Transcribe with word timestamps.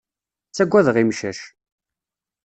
Ttagadeɣ 0.49 0.95
imcac. 1.03 1.39